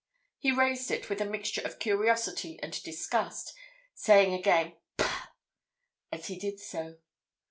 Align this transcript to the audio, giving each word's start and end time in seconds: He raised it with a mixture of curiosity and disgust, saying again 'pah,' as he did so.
He 0.39 0.51
raised 0.51 0.89
it 0.89 1.11
with 1.11 1.21
a 1.21 1.25
mixture 1.25 1.61
of 1.61 1.77
curiosity 1.77 2.59
and 2.63 2.81
disgust, 2.81 3.53
saying 3.93 4.33
again 4.33 4.73
'pah,' 4.97 5.27
as 6.11 6.25
he 6.25 6.39
did 6.39 6.59
so. 6.59 6.97